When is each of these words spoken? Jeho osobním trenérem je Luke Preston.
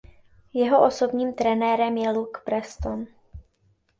Jeho 0.53 0.85
osobním 0.87 1.33
trenérem 1.33 1.97
je 1.97 2.11
Luke 2.11 2.41
Preston. 2.45 3.05